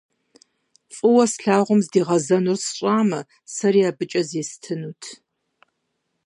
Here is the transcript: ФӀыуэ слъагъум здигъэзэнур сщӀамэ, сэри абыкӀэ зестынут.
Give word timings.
ФӀыуэ 0.95 1.25
слъагъум 1.31 1.79
здигъэзэнур 1.85 2.59
сщӀамэ, 2.63 3.21
сэри 3.53 3.81
абыкӀэ 3.89 4.21
зестынут. 4.29 5.01